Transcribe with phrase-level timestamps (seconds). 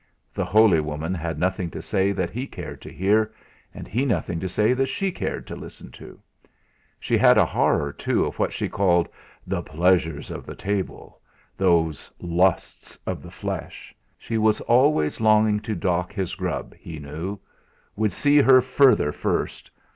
[0.33, 3.31] The holy woman had nothing to say that he cared to hear,
[3.71, 6.19] and he nothing to say that she cared to listen to.
[6.99, 9.07] She had a horror, too, of what she called
[9.45, 11.21] "the pleasures of the table"
[11.55, 13.93] those lusts of the flesh!
[14.17, 17.37] She was always longing to dock his grub, he knew.
[17.95, 19.69] Would see her further first!